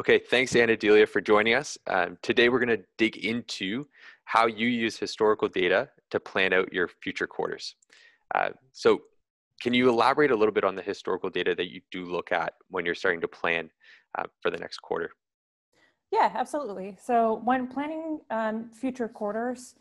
[0.00, 1.76] Okay, thanks, Anadelia, for joining us.
[1.86, 3.86] Um, today, we're going to dig into
[4.24, 7.74] how you use historical data to plan out your future quarters.
[8.34, 9.02] Uh, so,
[9.60, 12.54] can you elaborate a little bit on the historical data that you do look at
[12.70, 13.68] when you're starting to plan
[14.16, 15.10] uh, for the next quarter?
[16.10, 16.96] Yeah, absolutely.
[16.98, 19.74] So, when planning um, future quarters,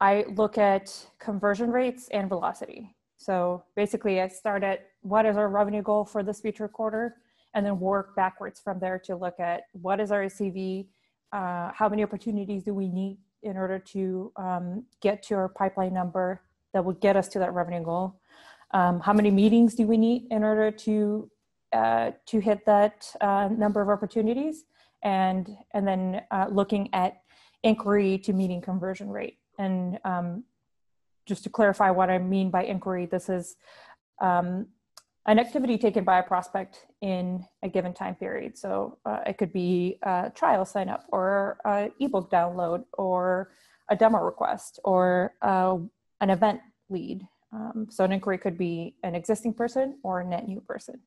[0.00, 2.96] I look at conversion rates and velocity.
[3.18, 7.16] So, basically, I start at what is our revenue goal for this future quarter?
[7.54, 10.86] And then work backwards from there to look at what is our ACV,
[11.32, 15.94] uh, how many opportunities do we need in order to um, get to our pipeline
[15.94, 16.42] number
[16.72, 18.20] that would get us to that revenue goal.
[18.72, 21.30] Um, how many meetings do we need in order to
[21.72, 24.64] uh, to hit that uh, number of opportunities,
[25.02, 27.22] and and then uh, looking at
[27.62, 29.38] inquiry to meeting conversion rate.
[29.58, 30.44] And um,
[31.26, 33.56] just to clarify what I mean by inquiry, this is
[34.20, 34.66] um,
[35.26, 38.56] an activity taken by a prospect in a given time period.
[38.56, 43.52] So uh, it could be a trial sign up or an ebook download or
[43.88, 45.76] a demo request or uh,
[46.20, 47.26] an event lead.
[47.52, 51.00] Um, so an inquiry could be an existing person or a net new person.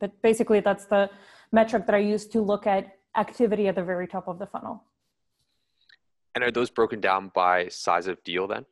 [0.00, 1.10] But basically that's the
[1.52, 4.82] metric that I use to look at activity at the very top of the funnel.
[6.34, 8.64] And are those broken down by size of deal then?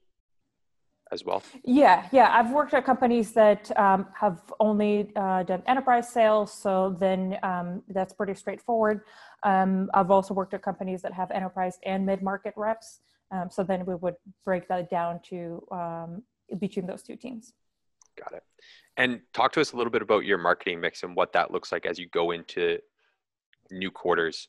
[1.13, 1.43] As well?
[1.65, 2.29] Yeah, yeah.
[2.31, 7.83] I've worked at companies that um, have only uh, done enterprise sales, so then um,
[7.89, 9.03] that's pretty straightforward.
[9.43, 13.63] Um, I've also worked at companies that have enterprise and mid market reps, um, so
[13.63, 16.23] then we would break that down to um,
[16.59, 17.53] between those two teams.
[18.19, 18.45] Got it.
[18.97, 21.73] And talk to us a little bit about your marketing mix and what that looks
[21.73, 22.79] like as you go into
[23.71, 24.49] new quarters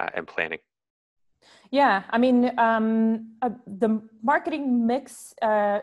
[0.00, 0.58] uh, and planning.
[1.70, 5.80] Yeah, I mean, um, uh, the marketing mix uh,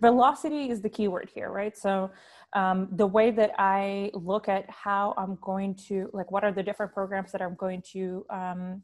[0.00, 1.76] velocity is the keyword here, right?
[1.76, 2.10] So
[2.54, 6.62] um, the way that I look at how I'm going to, like, what are the
[6.62, 8.82] different programs that I'm going to um,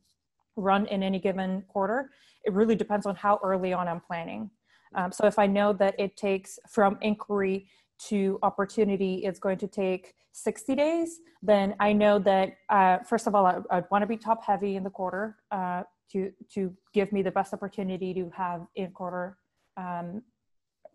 [0.56, 2.10] run in any given quarter,
[2.44, 4.50] it really depends on how early on I'm planning.
[4.94, 7.68] Um, so if I know that it takes from inquiry
[8.08, 13.34] to opportunity, it's going to take 60 days, then I know that, uh, first of
[13.34, 15.82] all, I, would want to be top heavy in the quarter uh,
[16.12, 19.38] to, to give me the best opportunity to have in quarter
[19.76, 20.22] um,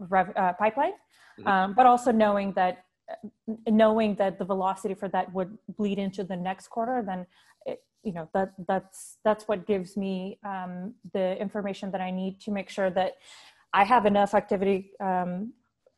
[0.09, 0.93] rev, uh, pipeline,
[1.39, 1.47] mm-hmm.
[1.47, 2.85] um, but also knowing that
[3.67, 7.25] knowing that the velocity for that would bleed into the next quarter, then
[7.65, 12.39] it, you know that that's that's what gives me um, the information that I need
[12.41, 13.13] to make sure that
[13.73, 15.53] I have enough activity um,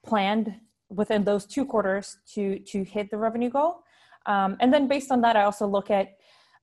[0.05, 0.53] planned
[0.89, 3.83] within those two quarters to to hit the revenue goal.
[4.25, 6.15] Um, and then based on that, I also look at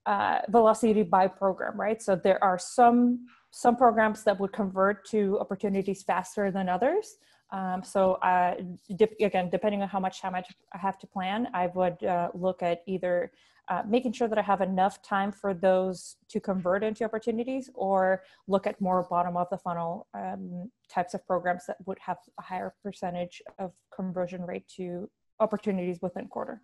[0.06, 2.00] uh, velocity by program, right?
[2.00, 7.16] So there are some some programs that would convert to opportunities faster than others.
[7.53, 8.55] Um, so uh,
[8.97, 12.62] dip, again, depending on how much time I have to plan, I would uh, look
[12.62, 13.33] at either
[13.69, 18.22] uh, making sure that I have enough time for those to convert into opportunities or
[18.49, 22.43] look at more bottom of the funnel um, types of programs that would have a
[22.43, 26.61] higher percentage of conversion rate to opportunities within quarter.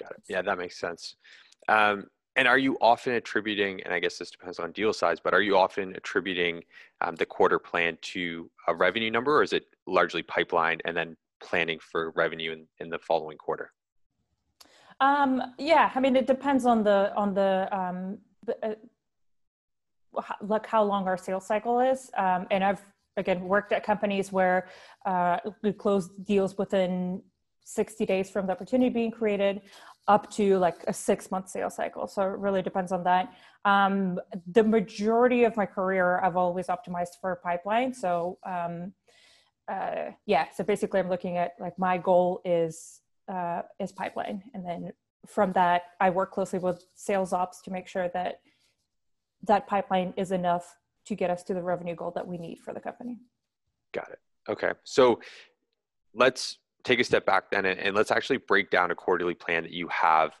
[0.00, 0.22] Got it.
[0.28, 1.16] Yeah, that makes sense.
[1.68, 2.06] Um,
[2.36, 5.42] and are you often attributing, and I guess this depends on deal size, but are
[5.42, 6.62] you often attributing
[7.00, 11.16] um, the quarter plan to a revenue number, or is it largely pipeline and then
[11.42, 13.72] planning for revenue in, in the following quarter?
[15.00, 18.18] Um, yeah, I mean, it depends on the on the, um,
[18.62, 18.74] uh,
[20.40, 22.82] like how long our sales cycle is, um, and I've
[23.16, 24.68] again worked at companies where
[25.04, 27.22] uh, we close deals within
[27.64, 29.62] 60 days from the opportunity being created
[30.06, 32.06] up to like a six month sales cycle.
[32.06, 33.32] So it really depends on that.
[33.64, 34.20] Um,
[34.52, 37.94] the majority of my career, I've always optimized for pipeline.
[37.94, 38.92] So um,
[39.68, 44.64] uh, yeah, so basically I'm looking at like my goal is uh, is pipeline, and
[44.64, 44.92] then
[45.26, 48.40] from that I work closely with sales ops to make sure that
[49.44, 50.76] that pipeline is enough
[51.06, 53.18] to get us to the revenue goal that we need for the company.
[53.92, 54.18] Got it.
[54.48, 55.20] Okay, so
[56.14, 59.62] let's take a step back then and, and, let's actually break down a quarterly plan
[59.62, 60.32] that you have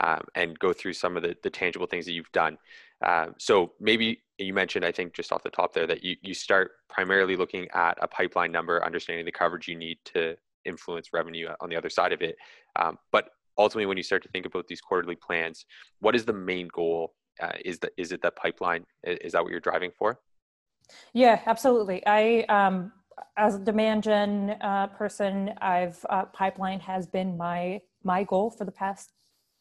[0.00, 2.58] um, and go through some of the, the tangible things that you've done.
[3.04, 6.34] Um, so maybe you mentioned, I think just off the top there, that you, you
[6.34, 11.48] start primarily looking at a pipeline number, understanding the coverage you need to influence revenue
[11.60, 12.36] on the other side of it.
[12.76, 15.66] Um, but ultimately, when you start to think about these quarterly plans,
[16.00, 17.14] what is the main goal?
[17.40, 18.84] Uh, is the is it that pipeline?
[19.04, 20.20] Is that what you're driving for?
[21.12, 22.02] Yeah, absolutely.
[22.06, 22.92] I um,
[23.36, 28.64] as a demand gen uh, person, I've uh, pipeline has been my my goal for
[28.64, 29.12] the past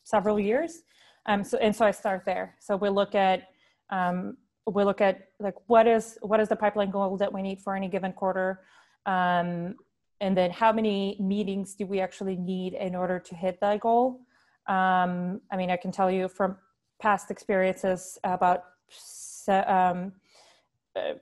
[0.03, 0.83] several years.
[1.25, 2.55] Um, so and so I start there.
[2.59, 3.49] So we look at
[3.89, 7.59] um, we look at like what is what is the pipeline goal that we need
[7.59, 8.61] for any given quarter,
[9.05, 9.75] um,
[10.19, 14.21] and then how many meetings do we actually need in order to hit that goal.
[14.67, 16.57] Um, I mean, I can tell you from
[16.99, 18.63] past experiences about
[19.47, 20.13] um,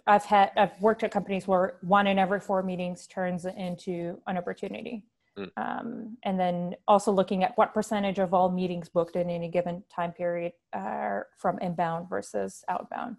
[0.08, 4.38] I've had I've worked at companies where one in every four meetings turns into an
[4.38, 5.04] opportunity.
[5.40, 5.52] Mm.
[5.58, 9.84] Um, and then also looking at what percentage of all meetings booked in any given
[9.94, 13.18] time period are from inbound versus outbound.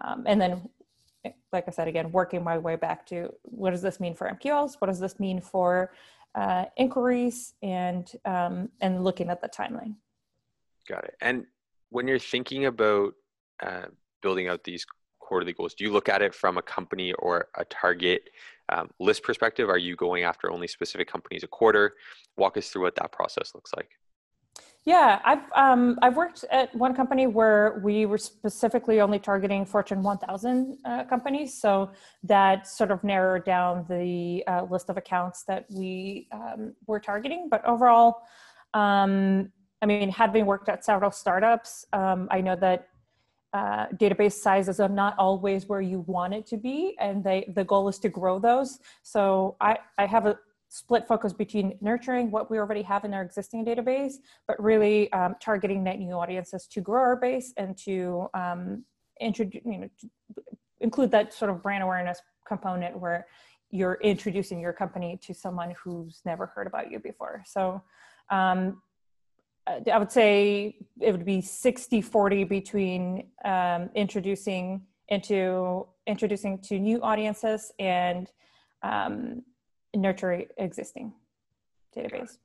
[0.00, 0.68] Um, and then,
[1.52, 4.76] like I said, again, working my way back to what does this mean for MQLs?
[4.78, 5.92] What does this mean for
[6.34, 7.54] uh, inquiries?
[7.62, 9.96] And um, and looking at the timeline.
[10.88, 11.16] Got it.
[11.20, 11.46] And
[11.90, 13.14] when you're thinking about
[13.62, 13.86] uh,
[14.22, 14.86] building out these
[15.30, 18.30] quarterly goals, do you look at it from a company or a target
[18.68, 19.68] um, list perspective?
[19.68, 21.94] Are you going after only specific companies a quarter?
[22.36, 23.90] Walk us through what that process looks like.
[24.84, 30.02] Yeah, I've um, I've worked at one company where we were specifically only targeting Fortune
[30.02, 31.90] 1000 uh, companies, so
[32.24, 37.48] that sort of narrowed down the uh, list of accounts that we um, were targeting.
[37.50, 38.22] But overall,
[38.74, 39.52] um,
[39.82, 42.88] I mean, having worked at several startups, um, I know that
[43.52, 47.64] uh, database sizes are not always where you want it to be and they the
[47.64, 48.78] goal is to grow those.
[49.02, 50.38] So i i have a
[50.68, 54.14] split focus between nurturing what we already have in our existing database
[54.46, 58.84] but really um, targeting net new audiences to grow our base and to um,
[59.20, 59.88] introduce you know
[60.80, 63.26] include that sort of brand awareness component where
[63.70, 67.42] you're introducing your company to someone who's never heard about you before.
[67.46, 67.82] So
[68.30, 68.82] um,
[69.66, 77.00] I would say it would be 60 40 between um, introducing into introducing to new
[77.02, 78.30] audiences and
[78.82, 79.42] um,
[79.94, 81.12] nurturing existing
[81.96, 82.38] database.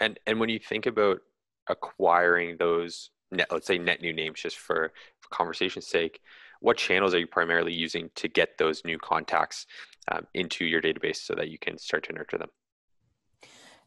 [0.00, 1.20] And and when you think about
[1.68, 6.20] acquiring those net, let's say net new names, just for, for conversation's sake,
[6.60, 9.66] what channels are you primarily using to get those new contacts
[10.10, 12.50] um, into your database so that you can start to nurture them?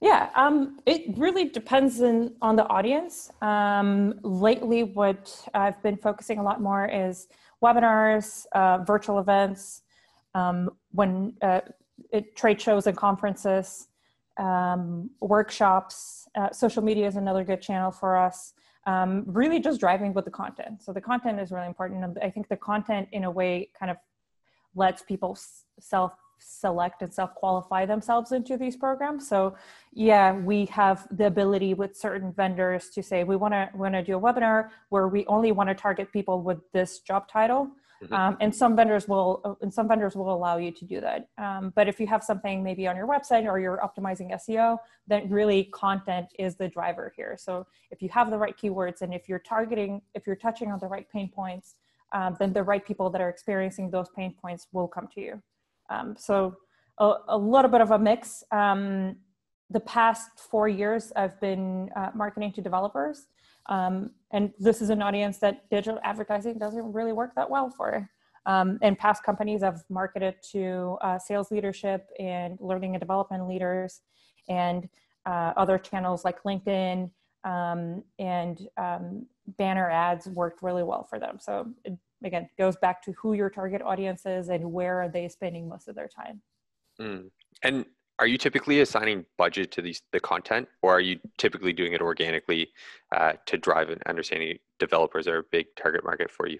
[0.01, 3.31] Yeah, um, it really depends in, on the audience.
[3.41, 7.27] Um, lately, what I've been focusing a lot more is
[7.63, 9.81] webinars, uh, virtual events,
[10.33, 11.61] um, when uh,
[12.11, 13.87] it, trade shows and conferences,
[14.37, 16.27] um, workshops.
[16.35, 18.53] Uh, social media is another good channel for us.
[18.85, 20.83] Um, really, just driving with the content.
[20.83, 22.17] So the content is really important.
[22.21, 23.97] I think the content, in a way, kind of
[24.75, 25.37] lets people
[25.79, 29.27] self select and self-qualify themselves into these programs.
[29.27, 29.55] So
[29.93, 34.03] yeah, we have the ability with certain vendors to say we want to want to
[34.03, 37.71] do a webinar where we only want to target people with this job title.
[38.03, 38.13] Mm-hmm.
[38.13, 41.29] Um, and some vendors will and some vendors will allow you to do that.
[41.37, 44.77] Um, but if you have something maybe on your website or you're optimizing SEO,
[45.07, 47.37] then really content is the driver here.
[47.39, 50.79] So if you have the right keywords and if you're targeting, if you're touching on
[50.79, 51.75] the right pain points,
[52.11, 55.41] um, then the right people that are experiencing those pain points will come to you.
[55.89, 56.55] Um, so
[56.99, 58.43] a, a, little bit of a mix.
[58.51, 59.17] Um,
[59.69, 63.27] the past four years, I've been uh, marketing to developers.
[63.67, 68.09] Um, and this is an audience that digital advertising doesn't really work that well for.
[68.45, 74.01] Um, in past companies, I've marketed to uh, sales leadership and learning and development leaders
[74.47, 74.87] and
[75.25, 77.09] uh, other channels like LinkedIn
[77.43, 79.25] um, and um,
[79.57, 81.37] banner ads worked really well for them.
[81.39, 81.67] So
[82.25, 85.87] again goes back to who your target audience is and where are they spending most
[85.87, 86.41] of their time.
[86.99, 87.29] Mm.
[87.63, 87.85] and
[88.17, 92.01] are you typically assigning budget to these the content or are you typically doing it
[92.01, 92.71] organically
[93.13, 96.59] uh, to drive and understanding developers are a big target market for you?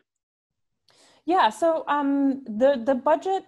[1.25, 3.43] Yeah so um, the the budget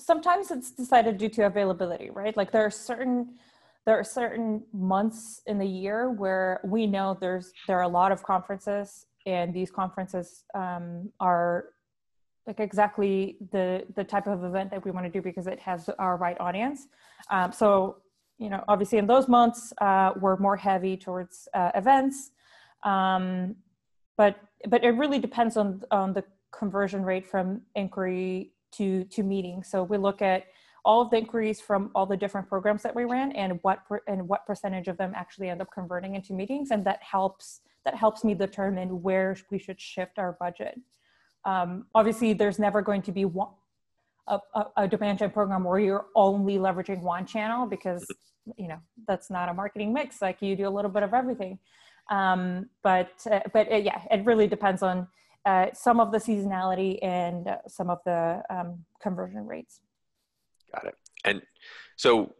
[0.00, 2.36] sometimes it's decided due to availability right?
[2.36, 3.36] Like there are certain
[3.86, 8.12] there are certain months in the year where we know there's there are a lot
[8.12, 11.66] of conferences and these conferences um, are
[12.46, 15.90] like exactly the the type of event that we want to do because it has
[15.98, 16.86] our right audience.
[17.30, 17.98] Um, so
[18.38, 22.30] you know obviously in those months uh, we're more heavy towards uh, events.
[22.84, 23.56] Um,
[24.16, 29.62] but but it really depends on on the conversion rate from inquiry to to meeting.
[29.62, 30.44] So we look at
[30.86, 34.00] all of the inquiries from all the different programs that we ran and what per,
[34.06, 37.94] and what percentage of them actually end up converting into meetings and that helps that
[37.94, 40.78] helps me determine where we should shift our budget.
[41.44, 43.50] Um, obviously, there's never going to be one,
[44.26, 48.06] a, a, a, demand gen program where you're only leveraging one channel because
[48.56, 50.20] you know that's not a marketing mix.
[50.20, 51.58] Like you do a little bit of everything.
[52.10, 55.06] Um, but uh, but uh, yeah, it really depends on
[55.44, 59.80] uh, some of the seasonality and some of the um, conversion rates.
[60.74, 60.94] Got it.
[61.24, 61.42] And
[61.96, 62.34] so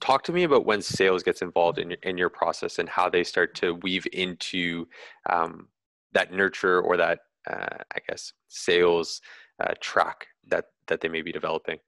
[0.00, 3.24] talk to me about when sales gets involved in, in your process and how they
[3.24, 4.86] start to weave into
[5.28, 5.68] um,
[6.12, 9.20] that nurture or that uh, i guess sales
[9.60, 11.78] uh, track that that they may be developing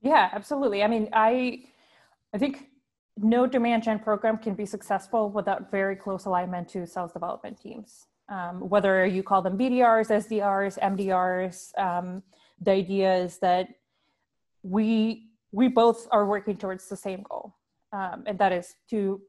[0.00, 1.62] yeah absolutely i mean i
[2.34, 2.68] i think
[3.16, 8.06] no demand gen program can be successful without very close alignment to sales development teams.
[8.28, 12.22] Um, whether you call them BDRs, SDRs, MDRs, um,
[12.60, 13.68] the idea is that
[14.62, 17.54] we we both are working towards the same goal,
[17.92, 19.20] um, and that is to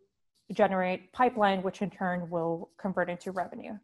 [0.52, 3.78] generate pipeline, which in turn will convert into revenue.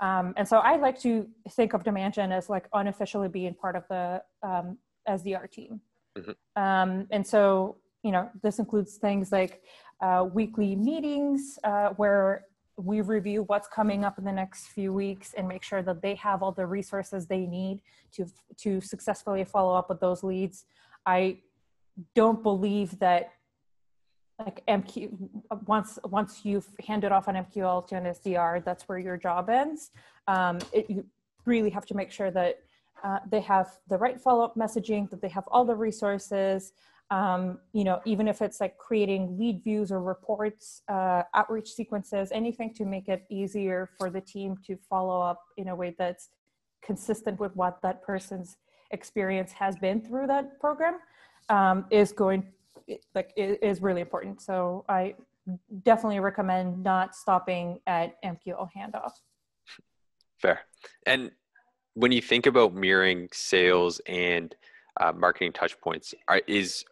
[0.00, 3.84] Um, and so I like to think of gen as like unofficially being part of
[3.88, 5.80] the um, SDR team.
[6.18, 6.62] Mm-hmm.
[6.62, 9.62] Um, and so, you know, this includes things like
[10.00, 12.46] uh, weekly meetings uh, where
[12.76, 16.16] we review what's coming up in the next few weeks and make sure that they
[16.16, 17.80] have all the resources they need
[18.12, 20.64] to to successfully follow up with those leads.
[21.06, 21.38] I
[22.14, 23.32] don't believe that
[24.38, 25.16] like MQ
[25.66, 29.90] once once you've handed off an MQL to an SDR, that's where your job ends.
[30.26, 31.04] Um, it, you
[31.44, 32.60] really have to make sure that
[33.04, 36.72] uh, they have the right follow-up messaging, that they have all the resources.
[37.10, 42.30] Um, you know, even if it's like creating lead views or reports, uh, outreach sequences,
[42.32, 46.30] anything to make it easier for the team to follow up in a way that's
[46.82, 48.56] consistent with what that person's
[48.92, 50.98] experience has been through that program
[51.52, 52.44] um, is going
[53.14, 54.40] like is really important.
[54.40, 55.14] So I
[55.84, 59.12] definitely recommend not stopping at MQL handoff.
[60.38, 60.60] Fair.
[61.06, 61.30] And
[61.94, 64.54] when you think about mirroring sales and
[65.00, 66.84] uh, marketing touch points, are, is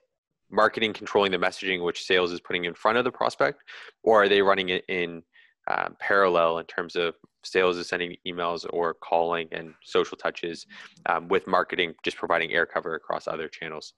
[0.50, 3.62] marketing controlling the messaging which sales is putting in front of the prospect,
[4.02, 5.23] or are they running it in
[5.71, 7.14] um, parallel in terms of
[7.45, 10.67] sales is sending emails or calling and social touches
[11.07, 13.95] um, with marketing just providing air cover across other channels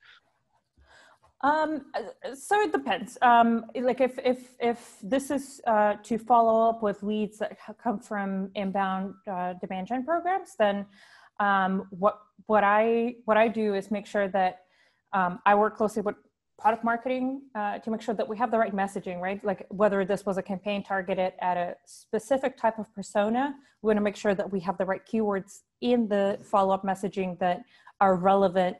[1.43, 1.87] um,
[2.35, 3.19] so it depends.
[3.21, 7.99] Um, like if if if this is uh, to follow up with leads that come
[7.99, 10.87] from inbound uh, demand gen programs, then
[11.41, 14.61] um, what what I what I do is make sure that
[15.13, 16.15] um, I work closely with
[16.59, 19.45] product marketing uh, to make sure that we have the right messaging, right?
[19.45, 23.97] Like whether this was a campaign targeted at a specific type of persona, we want
[23.97, 27.63] to make sure that we have the right keywords in the follow up messaging that
[28.01, 28.77] are relevant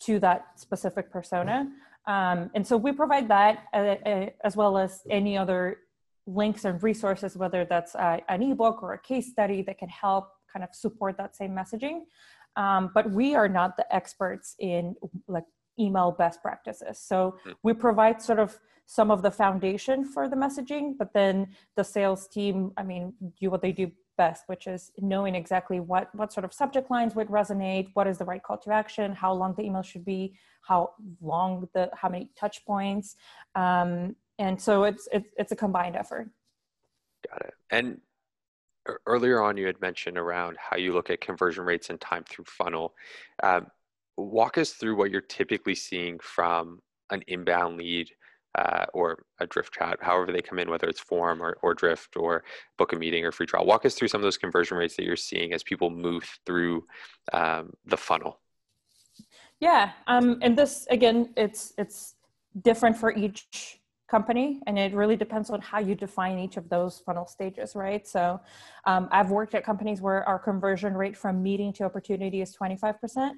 [0.00, 1.68] to that specific persona.
[2.06, 5.78] Um, and so we provide that uh, uh, as well as any other
[6.26, 10.28] links and resources, whether that's uh, an ebook or a case study that can help
[10.52, 12.02] kind of support that same messaging.
[12.56, 14.94] Um, but we are not the experts in
[15.26, 15.44] like
[15.78, 16.98] email best practices.
[16.98, 17.52] So hmm.
[17.62, 22.28] we provide sort of some of the foundation for the messaging, but then the sales
[22.28, 26.44] team, I mean, do what they do best, which is knowing exactly what what sort
[26.44, 29.62] of subject lines would resonate, what is the right call to action, how long the
[29.62, 30.90] email should be, how
[31.20, 33.16] long the how many touch points,
[33.54, 36.28] um, and so it's it's it's a combined effort.
[37.28, 37.54] Got it.
[37.70, 38.00] And
[39.06, 42.44] earlier on, you had mentioned around how you look at conversion rates and time through
[42.46, 42.94] funnel.
[43.42, 43.66] Um,
[44.16, 46.80] walk us through what you're typically seeing from
[47.10, 48.10] an inbound lead
[48.54, 52.16] uh, or a drift chat, however they come in, whether it's form or, or drift
[52.16, 52.44] or
[52.78, 53.66] book a meeting or free trial.
[53.66, 56.84] Walk us through some of those conversion rates that you're seeing as people move through
[57.32, 58.40] um, the funnel.
[59.60, 62.14] Yeah, um, and this again, it's it's
[62.62, 63.80] different for each
[64.10, 68.06] company, and it really depends on how you define each of those funnel stages, right?
[68.06, 68.40] So,
[68.84, 73.32] um, I've worked at companies where our conversion rate from meeting to opportunity is 25%,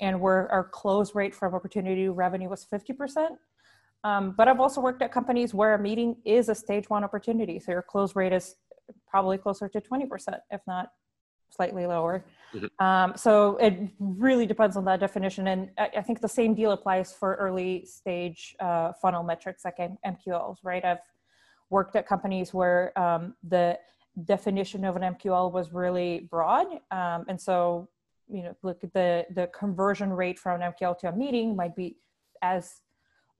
[0.00, 3.36] and where our close rate from opportunity to revenue was 50%.
[4.04, 7.58] Um, but I've also worked at companies where a meeting is a stage one opportunity.
[7.58, 8.56] So your close rate is
[9.06, 10.08] probably closer to 20%,
[10.50, 10.88] if not
[11.50, 12.24] slightly lower.
[12.54, 12.84] Mm-hmm.
[12.84, 15.48] Um, so it really depends on that definition.
[15.48, 19.78] And I, I, think the same deal applies for early stage uh, funnel metrics like
[19.78, 20.84] M- MQLs, right?
[20.84, 20.98] I've
[21.70, 23.78] worked at companies where um, the
[24.24, 26.66] definition of an MQL was really broad.
[26.90, 27.88] Um, and so,
[28.28, 31.76] you know, look at the, the conversion rate from an MQL to a meeting might
[31.76, 31.96] be
[32.42, 32.80] as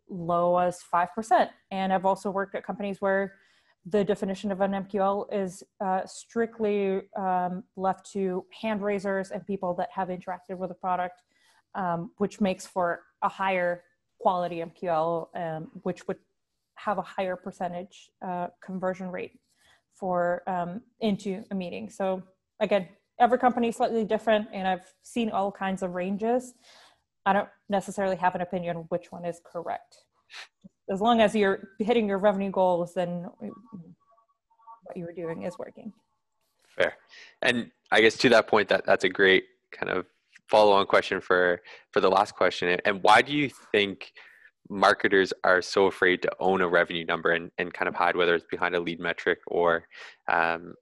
[0.08, 1.48] low as 5%.
[1.70, 3.34] And I've also worked at companies where
[3.86, 9.74] the definition of an MQL is uh, strictly um, left to hand raisers and people
[9.74, 11.22] that have interacted with the product,
[11.74, 13.82] um, which makes for a higher
[14.20, 16.18] quality MQL, um, which would
[16.76, 19.32] have a higher percentage uh, conversion rate
[19.94, 21.90] for um, into a meeting.
[21.90, 22.22] So
[22.60, 26.54] again, every company is slightly different, and I've seen all kinds of ranges.
[27.24, 29.96] I don't necessarily have an opinion which one is correct.
[30.90, 35.92] As long as you're hitting your revenue goals, then what you were doing is working.
[36.76, 36.94] Fair.
[37.42, 40.06] And I guess to that point, that that's a great kind of
[40.48, 41.60] follow-on question for
[41.92, 42.80] for the last question.
[42.84, 44.12] And why do you think
[44.68, 48.34] marketers are so afraid to own a revenue number and, and kind of hide whether
[48.34, 49.86] it's behind a lead metric or
[50.30, 50.74] um,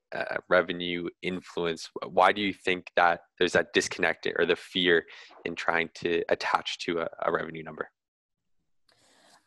[0.48, 1.90] revenue influence.
[2.08, 5.04] Why do you think that there's that disconnect or the fear
[5.44, 7.88] in trying to attach to a, a revenue number?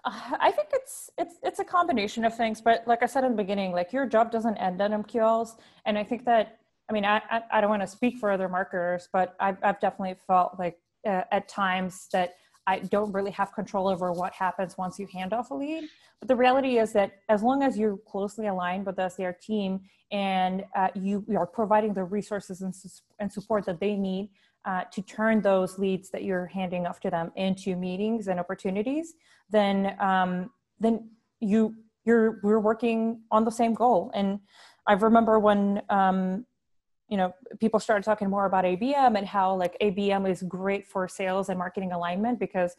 [0.05, 3.37] I think it's it's it's a combination of things, but like I said in the
[3.37, 6.59] beginning, like your job doesn't end at MQLs, and I think that
[6.89, 9.79] I mean I I, I don't want to speak for other marketers, but I've I've
[9.79, 12.35] definitely felt like uh, at times that
[12.67, 15.89] I don't really have control over what happens once you hand off a lead.
[16.19, 19.81] But the reality is that as long as you're closely aligned with the SDR team
[20.11, 22.73] and uh, you, you, are providing the resources and,
[23.19, 24.29] and support that they need
[24.65, 29.15] uh, to turn those leads that you're handing off to them into meetings and opportunities,
[29.49, 31.09] then um, then
[31.41, 34.11] you you're we're working on the same goal.
[34.13, 34.39] And
[34.87, 36.45] I remember when um,
[37.13, 37.29] you know
[37.59, 41.57] people started talking more about abm and how like abm is great for sales and
[41.65, 42.71] marketing alignment because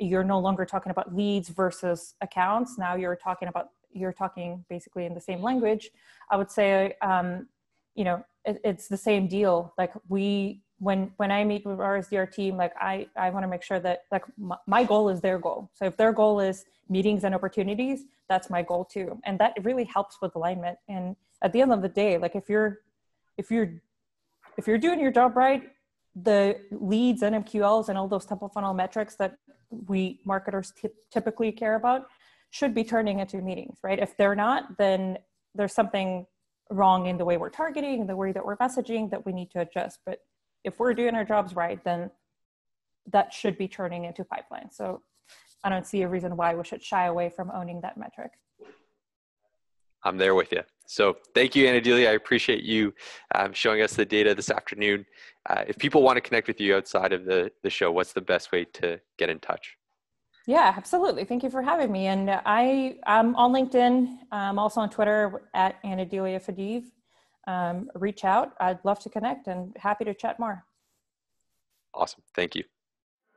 [0.00, 2.78] you're no longer talking about leads versus accounts.
[2.78, 5.90] Now you're talking about you're talking basically in the same language.
[6.30, 7.48] I would say um,
[7.94, 9.74] you know it, it's the same deal.
[9.78, 13.48] Like we when when i meet with our sdr team like i i want to
[13.54, 15.70] make sure that like my, my goal is their goal.
[15.74, 19.20] So if their goal is meetings and opportunities that's my goal too.
[19.24, 20.78] And that really helps with alignment.
[20.88, 22.78] And at the end of the day like if you're
[23.40, 23.70] if you're
[24.58, 25.62] if you're doing your job right,
[26.14, 29.36] the leads and MQLs and all those top of funnel metrics that
[29.88, 32.06] we marketers t- typically care about
[32.50, 33.98] should be turning into meetings, right?
[33.98, 35.18] If they're not, then
[35.54, 36.26] there's something
[36.70, 39.60] wrong in the way we're targeting, the way that we're messaging that we need to
[39.60, 40.00] adjust.
[40.04, 40.18] But
[40.64, 42.10] if we're doing our jobs right, then
[43.12, 44.70] that should be turning into pipeline.
[44.70, 45.02] So
[45.64, 48.32] I don't see a reason why we should shy away from owning that metric.
[50.04, 50.62] I'm there with you.
[50.86, 52.08] So thank you, Anadelia.
[52.08, 52.92] I appreciate you
[53.34, 55.06] um, showing us the data this afternoon.
[55.48, 58.20] Uh, if people want to connect with you outside of the, the show, what's the
[58.20, 59.76] best way to get in touch?
[60.46, 61.24] Yeah, absolutely.
[61.24, 62.08] Thank you for having me.
[62.08, 64.18] And I, I'm on LinkedIn.
[64.32, 66.84] I'm also on Twitter at Anadelia Fadeev.
[67.46, 68.54] Um, reach out.
[68.60, 70.64] I'd love to connect and happy to chat more.
[71.94, 72.22] Awesome.
[72.34, 72.64] Thank you.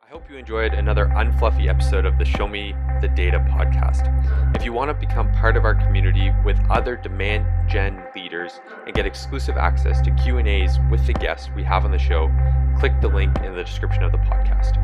[0.05, 4.05] I hope you enjoyed another unfluffy episode of the Show Me the Data podcast.
[4.53, 8.93] If you want to become part of our community with other demand gen leaders and
[8.93, 12.29] get exclusive access to Q&As with the guests we have on the show,
[12.77, 14.77] click the link in the description of the podcast.